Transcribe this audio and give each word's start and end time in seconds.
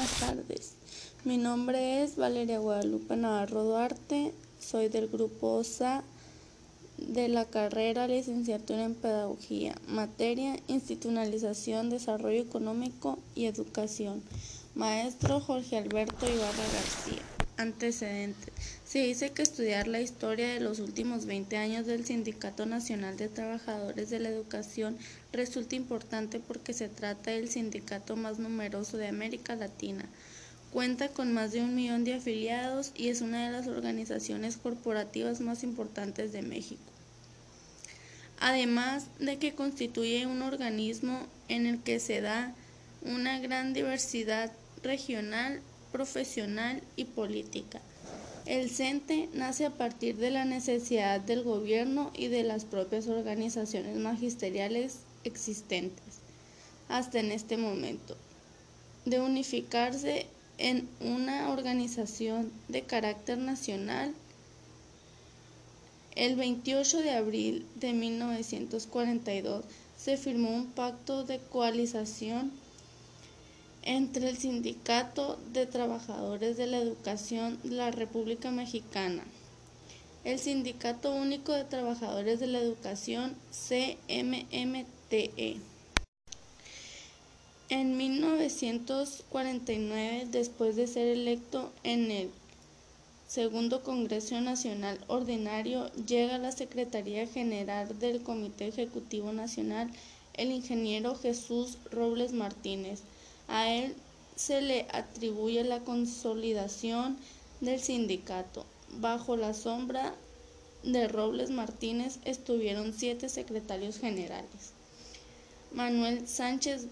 buenas 0.00 0.20
tardes. 0.20 0.72
Mi 1.24 1.36
nombre 1.36 2.02
es 2.02 2.16
Valeria 2.16 2.58
Guadalupe 2.58 3.16
Navarro 3.16 3.64
Duarte. 3.64 4.32
Soy 4.58 4.88
del 4.88 5.08
grupo 5.08 5.58
OSA 5.58 6.02
de 6.96 7.28
la 7.28 7.44
carrera 7.44 8.08
Licenciatura 8.08 8.84
en 8.84 8.94
Pedagogía, 8.94 9.74
materia 9.88 10.56
Institucionalización, 10.68 11.90
Desarrollo 11.90 12.40
Económico 12.40 13.18
y 13.34 13.44
Educación. 13.44 14.22
Maestro 14.74 15.38
Jorge 15.38 15.76
Alberto 15.76 16.26
Ibarra 16.26 16.64
García. 16.72 17.39
Antecedentes. 17.60 18.54
Se 18.86 19.00
dice 19.00 19.32
que 19.32 19.42
estudiar 19.42 19.86
la 19.86 20.00
historia 20.00 20.48
de 20.48 20.60
los 20.60 20.78
últimos 20.78 21.26
20 21.26 21.58
años 21.58 21.84
del 21.84 22.06
Sindicato 22.06 22.64
Nacional 22.64 23.18
de 23.18 23.28
Trabajadores 23.28 24.08
de 24.08 24.18
la 24.18 24.30
Educación 24.30 24.96
resulta 25.30 25.76
importante 25.76 26.40
porque 26.40 26.72
se 26.72 26.88
trata 26.88 27.32
del 27.32 27.50
sindicato 27.50 28.16
más 28.16 28.38
numeroso 28.38 28.96
de 28.96 29.08
América 29.08 29.56
Latina. 29.56 30.06
Cuenta 30.72 31.08
con 31.08 31.34
más 31.34 31.52
de 31.52 31.60
un 31.60 31.74
millón 31.74 32.04
de 32.04 32.14
afiliados 32.14 32.92
y 32.94 33.08
es 33.08 33.20
una 33.20 33.44
de 33.44 33.52
las 33.52 33.66
organizaciones 33.66 34.56
corporativas 34.56 35.42
más 35.42 35.62
importantes 35.62 36.32
de 36.32 36.40
México. 36.40 36.80
Además 38.38 39.04
de 39.18 39.36
que 39.36 39.54
constituye 39.54 40.24
un 40.24 40.40
organismo 40.40 41.26
en 41.48 41.66
el 41.66 41.82
que 41.82 42.00
se 42.00 42.22
da 42.22 42.54
una 43.02 43.38
gran 43.38 43.74
diversidad 43.74 44.50
regional 44.82 45.60
profesional 45.92 46.82
y 46.96 47.04
política. 47.04 47.80
El 48.46 48.70
CENTE 48.70 49.28
nace 49.34 49.66
a 49.66 49.70
partir 49.76 50.16
de 50.16 50.30
la 50.30 50.44
necesidad 50.44 51.20
del 51.20 51.42
gobierno 51.42 52.10
y 52.14 52.28
de 52.28 52.42
las 52.42 52.64
propias 52.64 53.06
organizaciones 53.06 53.96
magisteriales 53.96 55.00
existentes 55.24 56.20
hasta 56.88 57.20
en 57.20 57.30
este 57.30 57.56
momento, 57.56 58.16
de 59.04 59.20
unificarse 59.20 60.26
en 60.58 60.88
una 61.00 61.50
organización 61.50 62.50
de 62.68 62.82
carácter 62.82 63.38
nacional. 63.38 64.12
El 66.16 66.34
28 66.36 66.98
de 66.98 67.10
abril 67.10 67.66
de 67.76 67.92
1942 67.92 69.64
se 69.96 70.16
firmó 70.16 70.50
un 70.50 70.66
pacto 70.66 71.22
de 71.24 71.38
coalización 71.38 72.50
entre 73.82 74.28
el 74.28 74.36
Sindicato 74.36 75.38
de 75.52 75.66
Trabajadores 75.66 76.56
de 76.56 76.66
la 76.66 76.78
Educación 76.78 77.58
de 77.62 77.70
la 77.70 77.90
República 77.90 78.50
Mexicana, 78.50 79.24
el 80.24 80.38
Sindicato 80.38 81.14
Único 81.14 81.52
de 81.52 81.64
Trabajadores 81.64 82.40
de 82.40 82.46
la 82.46 82.58
Educación, 82.58 83.34
CMMTE. 83.50 85.56
En 87.70 87.96
1949, 87.96 90.26
después 90.30 90.76
de 90.76 90.86
ser 90.86 91.08
electo 91.08 91.72
en 91.84 92.10
el 92.10 92.30
Segundo 93.28 93.82
Congreso 93.84 94.40
Nacional 94.40 94.98
Ordinario, 95.06 95.88
llega 96.04 96.34
a 96.34 96.38
la 96.38 96.50
Secretaría 96.50 97.28
General 97.28 97.96
del 98.00 98.22
Comité 98.22 98.66
Ejecutivo 98.66 99.32
Nacional 99.32 99.88
el 100.34 100.50
ingeniero 100.50 101.14
Jesús 101.14 101.78
Robles 101.92 102.32
Martínez, 102.32 103.02
a 103.50 103.68
él 103.68 103.94
se 104.36 104.62
le 104.62 104.86
atribuye 104.92 105.64
la 105.64 105.80
consolidación 105.80 107.18
del 107.60 107.80
sindicato. 107.80 108.64
Bajo 108.88 109.36
la 109.36 109.52
sombra 109.52 110.14
de 110.82 111.08
Robles 111.08 111.50
Martínez 111.50 112.18
estuvieron 112.24 112.94
siete 112.94 113.28
secretarios 113.28 113.98
generales. 113.98 114.72
Manuel 115.72 116.26
Sánchez 116.26 116.86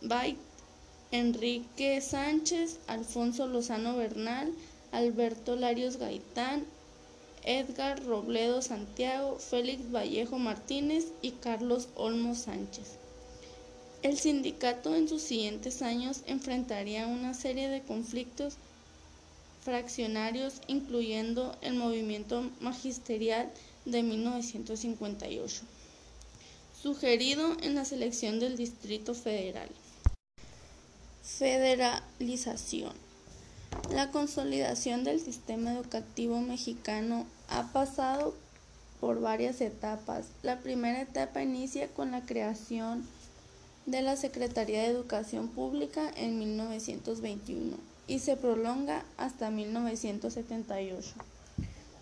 Bait, 0.00 0.38
Enrique 1.10 2.00
Sánchez, 2.00 2.78
Alfonso 2.86 3.46
Lozano 3.46 3.96
Bernal, 3.96 4.52
Alberto 4.92 5.56
Larios 5.56 5.98
Gaitán, 5.98 6.64
Edgar 7.44 8.04
Robledo 8.04 8.62
Santiago, 8.62 9.38
Félix 9.38 9.92
Vallejo 9.92 10.38
Martínez 10.38 11.06
y 11.20 11.32
Carlos 11.32 11.88
Olmo 11.94 12.34
Sánchez. 12.34 12.98
El 14.02 14.18
sindicato 14.18 14.94
en 14.94 15.08
sus 15.08 15.22
siguientes 15.22 15.82
años 15.82 16.22
enfrentaría 16.26 17.06
una 17.06 17.34
serie 17.34 17.68
de 17.68 17.82
conflictos 17.82 18.56
fraccionarios, 19.62 20.60
incluyendo 20.68 21.56
el 21.60 21.74
movimiento 21.74 22.50
magisterial 22.60 23.50
de 23.84 24.02
1958, 24.02 25.62
sugerido 26.80 27.56
en 27.62 27.74
la 27.74 27.84
selección 27.84 28.38
del 28.38 28.56
Distrito 28.56 29.14
Federal. 29.14 29.68
Federalización. 31.24 32.92
La 33.90 34.10
consolidación 34.12 35.02
del 35.02 35.20
sistema 35.20 35.72
educativo 35.72 36.40
mexicano 36.40 37.26
ha 37.48 37.72
pasado 37.72 38.34
por 39.00 39.20
varias 39.20 39.60
etapas. 39.60 40.26
La 40.42 40.60
primera 40.60 41.00
etapa 41.00 41.42
inicia 41.42 41.88
con 41.88 42.12
la 42.12 42.24
creación 42.24 43.04
de 43.86 44.02
la 44.02 44.16
Secretaría 44.16 44.82
de 44.82 44.88
Educación 44.88 45.48
Pública 45.48 46.10
en 46.16 46.38
1921 46.38 47.76
y 48.08 48.18
se 48.18 48.36
prolonga 48.36 49.04
hasta 49.16 49.50
1978. 49.50 51.14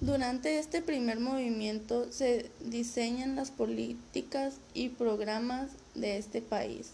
Durante 0.00 0.58
este 0.58 0.82
primer 0.82 1.20
movimiento 1.20 2.10
se 2.10 2.50
diseñan 2.60 3.36
las 3.36 3.50
políticas 3.50 4.54
y 4.72 4.88
programas 4.88 5.70
de 5.94 6.16
este 6.16 6.42
país 6.42 6.92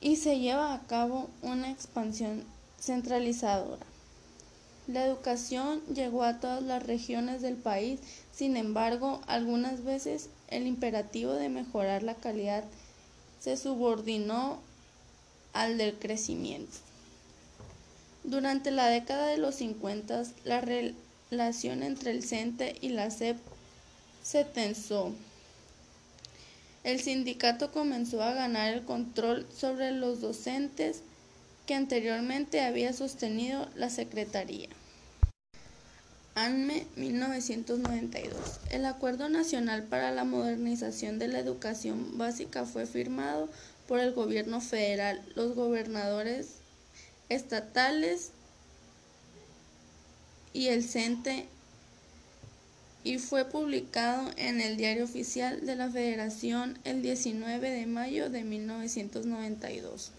y 0.00 0.16
se 0.16 0.38
lleva 0.38 0.74
a 0.74 0.80
cabo 0.86 1.28
una 1.42 1.70
expansión 1.70 2.44
centralizadora. 2.78 3.84
La 4.86 5.04
educación 5.04 5.82
llegó 5.94 6.24
a 6.24 6.40
todas 6.40 6.62
las 6.62 6.82
regiones 6.82 7.42
del 7.42 7.56
país, 7.56 8.00
sin 8.32 8.56
embargo, 8.56 9.20
algunas 9.26 9.84
veces 9.84 10.30
el 10.48 10.66
imperativo 10.66 11.34
de 11.34 11.48
mejorar 11.48 12.02
la 12.02 12.14
calidad 12.14 12.64
se 13.40 13.56
subordinó 13.56 14.60
al 15.52 15.78
del 15.78 15.98
crecimiento. 15.98 16.76
Durante 18.22 18.70
la 18.70 18.86
década 18.86 19.26
de 19.28 19.38
los 19.38 19.56
50, 19.56 20.24
la 20.44 20.60
relación 20.60 21.82
entre 21.82 22.10
el 22.10 22.22
CENTE 22.22 22.76
y 22.80 22.90
la 22.90 23.10
SEP 23.10 23.38
se 24.22 24.44
tensó. 24.44 25.12
El 26.84 27.00
sindicato 27.00 27.72
comenzó 27.72 28.22
a 28.22 28.32
ganar 28.32 28.72
el 28.72 28.84
control 28.84 29.46
sobre 29.54 29.90
los 29.92 30.20
docentes 30.20 31.02
que 31.66 31.74
anteriormente 31.74 32.62
había 32.62 32.92
sostenido 32.92 33.68
la 33.74 33.90
Secretaría. 33.90 34.68
ANME 36.40 36.86
1992. 36.96 38.32
El 38.70 38.86
Acuerdo 38.86 39.28
Nacional 39.28 39.82
para 39.82 40.10
la 40.10 40.24
Modernización 40.24 41.18
de 41.18 41.28
la 41.28 41.38
Educación 41.38 42.16
Básica 42.16 42.64
fue 42.64 42.86
firmado 42.86 43.50
por 43.86 44.00
el 44.00 44.12
gobierno 44.12 44.62
federal, 44.62 45.22
los 45.34 45.54
gobernadores 45.54 46.54
estatales 47.28 48.30
y 50.54 50.68
el 50.68 50.82
CENTE 50.82 51.46
y 53.04 53.18
fue 53.18 53.44
publicado 53.44 54.30
en 54.38 54.62
el 54.62 54.78
Diario 54.78 55.04
Oficial 55.04 55.66
de 55.66 55.76
la 55.76 55.90
Federación 55.90 56.78
el 56.84 57.02
19 57.02 57.68
de 57.68 57.84
mayo 57.84 58.30
de 58.30 58.44
1992. 58.44 60.12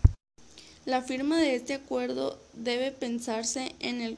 La 0.86 1.02
firma 1.02 1.40
de 1.40 1.56
este 1.56 1.74
acuerdo 1.74 2.40
debe 2.54 2.92
pensarse 2.92 3.74
en 3.80 4.02
el 4.02 4.18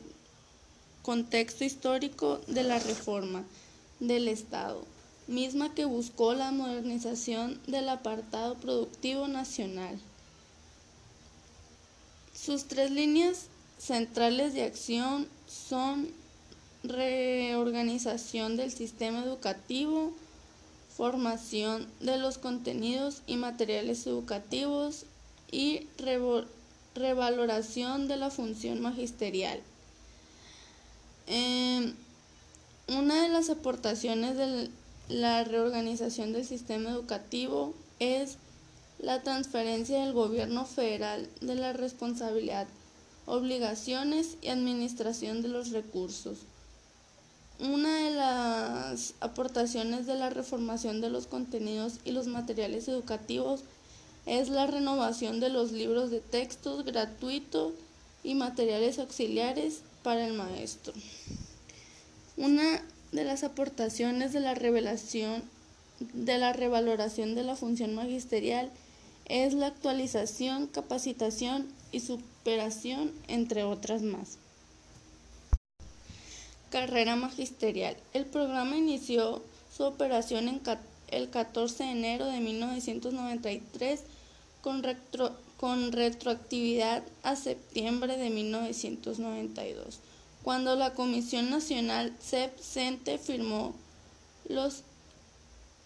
Contexto 1.04 1.66
histórico 1.66 2.40
de 2.48 2.64
la 2.64 2.80
reforma 2.80 3.44
del 4.00 4.30
Estado, 4.30 4.86
misma 5.28 5.76
que 5.76 5.84
buscó 5.84 6.34
la 6.34 6.52
modernización 6.52 7.60
del 7.68 7.90
apartado 7.90 8.56
productivo 8.56 9.28
nacional. 9.28 10.00
Sus 12.34 12.70
tres 12.70 12.90
líneas 12.90 13.48
centrales 13.78 14.54
de 14.54 14.64
acción 14.64 15.28
son 15.46 16.08
reorganización 16.84 18.56
del 18.56 18.72
sistema 18.72 19.26
educativo, 19.26 20.14
formación 20.96 21.86
de 22.00 22.18
los 22.18 22.38
contenidos 22.38 23.24
y 23.28 23.36
materiales 23.36 24.08
educativos 24.08 25.06
y 25.52 25.86
revaloración 26.96 28.08
de 28.08 28.16
la 28.16 28.30
función 28.30 28.80
magisterial. 28.82 29.60
Eh, 31.28 31.94
una 32.88 33.24
de 33.24 33.30
las 33.30 33.50
aportaciones 33.50 34.38
de 34.38 34.70
la 35.10 35.44
reorganización 35.44 36.34
del 36.34 36.46
sistema 36.46 36.90
educativo 36.90 37.74
es 38.00 38.38
la 39.00 39.22
transferencia 39.22 40.02
del 40.02 40.14
gobierno 40.14 40.66
federal 40.66 41.30
de 41.42 41.56
la 41.56 41.74
responsabilidad, 41.74 42.68
obligaciones 43.26 44.38
y 44.42 44.50
administración 44.50 45.42
de 45.42 45.50
los 45.50 45.72
recursos. 45.72 46.40
Una 47.60 48.00
de 48.00 48.12
las 48.12 49.14
aportaciones 49.22 50.06
de 50.06 50.16
la 50.16 50.30
reformación 50.30 51.02
de 51.02 51.10
los 51.10 51.28
contenidos 51.28 52.00
y 52.04 52.12
los 52.12 52.28
materiales 52.28 52.88
educativos 52.88 53.62
es 54.26 54.50
la 54.50 54.68
renovación 54.68 55.40
de 55.40 55.50
los 55.50 55.72
libros 55.72 56.10
de 56.10 56.20
textos 56.20 56.84
gratuitos 56.84 57.74
y 58.24 58.36
materiales 58.36 59.00
auxiliares 59.00 59.82
para 60.04 60.26
el 60.26 60.34
maestro. 60.34 60.94
Una 62.38 62.84
de 63.12 63.24
las 63.24 63.44
aportaciones 63.44 64.34
de 64.34 64.40
la 64.40 64.54
revelación 64.54 65.44
de 66.14 66.38
la 66.38 66.54
revaloración 66.54 67.36
de 67.36 67.44
la 67.44 67.56
función 67.56 67.96
magisterial 67.96 68.72
es 69.26 69.54
la 69.54 69.68
actualización, 69.68 70.68
capacitación 70.68 71.68
y 71.92 72.02
superación, 72.02 73.12
entre 73.28 73.64
otras 73.64 74.02
más. 74.02 74.38
Carrera 76.70 77.16
magisterial. 77.16 77.96
El 78.14 78.26
programa 78.26 78.76
inició 78.76 79.44
su 79.76 79.84
operación 79.84 80.48
en 80.50 80.62
el 81.10 81.30
14 81.30 81.84
de 81.84 81.92
enero 81.92 82.26
de 82.26 82.40
1993 82.40 84.02
con, 84.62 84.84
con 85.64 85.94
retroactividad 85.94 87.04
a 87.24 87.38
septiembre 87.38 88.18
de 88.18 88.30
1992, 88.30 90.00
cuando 90.44 90.76
la 90.76 90.94
Comisión 90.94 91.50
Nacional 91.50 92.12
CEP-CENTE 92.20 93.18
firmó 93.18 93.74
los 94.50 94.82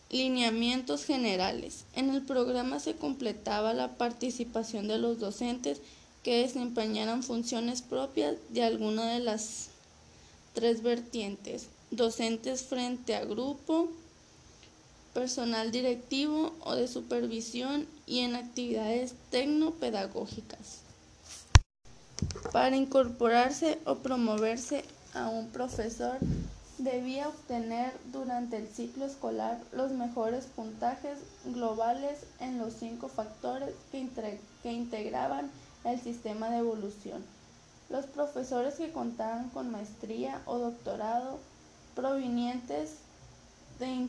lineamientos 0.09 1.06
generales. 1.06 1.85
En 1.94 2.09
el 2.09 2.24
programa 2.24 2.79
se 2.79 2.95
completaba 2.95 3.74
la 3.74 3.97
participación 3.97 4.88
de 4.88 4.97
los 4.97 5.19
docentes 5.19 5.79
que 6.24 6.41
desempeñaran 6.41 7.21
funciones 7.21 7.83
propias 7.83 8.33
de 8.50 8.63
alguna 8.63 9.13
de 9.13 9.19
las 9.19 9.69
tres 10.56 10.81
vertientes, 10.81 11.68
docentes 11.91 12.63
frente 12.63 13.13
a 13.13 13.25
grupo, 13.25 13.89
personal 15.18 15.72
directivo 15.72 16.54
o 16.64 16.75
de 16.75 16.88
supervisión 16.88 17.88
y 18.06 18.19
en 18.19 18.36
actividades 18.36 19.16
tecnopedagógicas. 19.31 20.81
Para 22.52 22.75
incorporarse 22.75 23.80
o 23.86 23.96
promoverse 23.96 24.86
a 25.16 25.30
un 25.30 25.50
profesor 25.50 26.19
debía 26.78 27.30
obtener 27.30 27.94
durante 28.12 28.58
el 28.58 28.68
ciclo 28.68 29.06
escolar 29.06 29.60
los 29.72 29.92
mejores 29.92 30.46
puntajes 30.46 31.18
globales 31.46 32.20
en 32.40 32.60
los 32.60 32.74
cinco 32.74 33.08
factores 33.10 33.74
que, 33.92 34.08
que 34.62 34.72
integraban 34.72 35.50
el 35.84 36.00
sistema 36.00 36.52
de 36.52 36.60
evolución. 36.60 37.25
Los 37.90 38.06
profesores 38.06 38.75
que 38.75 38.92
contaban 38.92 39.50
con 39.50 39.72
maestría 39.72 40.44
o 40.46 40.60
doctorado 40.60 41.40
provenientes 41.96 42.98
de, 43.80 44.08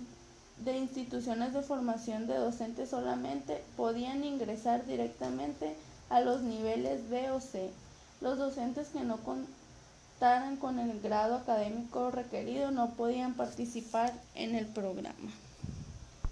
de, 0.65 0.77
instituciones 0.77 1.53
de 1.53 1.63
formación 1.63 2.27
de 2.27 2.37
docentes 2.37 2.91
solamente 2.91 3.63
podían 3.77 4.25
ingresar 4.25 4.87
directamente 4.87 5.77
a 6.11 6.21
los 6.21 6.43
niveles 6.43 7.09
B 7.11 7.31
o 7.31 7.41
C. 7.41 7.71
Los 8.21 8.39
docentes 8.39 8.89
que 8.89 9.05
no 9.05 9.19
contaran 9.19 10.57
con 10.57 10.79
el 10.79 11.01
grado 11.01 11.37
académico 11.37 12.11
requerido 12.11 12.71
no 12.71 12.91
podían 12.95 13.35
participar 13.35 14.13
en 14.35 14.55
el 14.55 14.67
programa. 14.67 15.31